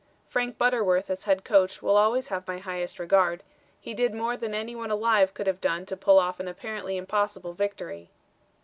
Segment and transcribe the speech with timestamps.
[0.27, 3.43] "Frank Butterworth as head coach will always have my highest regard;
[3.79, 6.97] he did more than any one alive could have done to pull off an apparently
[6.97, 8.09] impossible victory."